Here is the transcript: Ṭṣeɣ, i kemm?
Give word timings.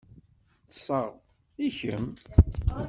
Ṭṣeɣ, 0.71 1.07
i 1.65 1.67
kemm? 1.77 2.07